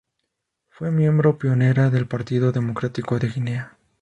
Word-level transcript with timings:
Fue 0.69 0.89
miembro 0.89 1.37
pionera 1.37 1.91
del 1.91 2.07
Partido 2.07 2.51
Democrático 2.51 3.19
de 3.19 3.27
Guinea. 3.27 3.77